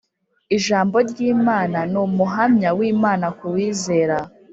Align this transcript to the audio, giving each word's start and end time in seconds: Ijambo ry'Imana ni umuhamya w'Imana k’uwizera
Ijambo 0.57 0.95
ry'Imana 1.09 1.79
ni 1.91 1.97
umuhamya 2.05 2.69
w'Imana 2.77 3.25
k’uwizera 3.37 4.17